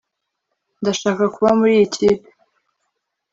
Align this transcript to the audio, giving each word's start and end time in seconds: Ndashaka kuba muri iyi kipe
Ndashaka 0.81 1.23
kuba 1.35 1.49
muri 1.59 1.71
iyi 1.77 1.87
kipe 1.95 2.29